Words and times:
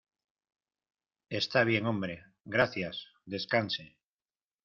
Está 1.29 1.63
bien, 1.63 1.85
hombre, 1.85 2.23
gracias. 2.43 3.05
Descanse. 3.25 3.99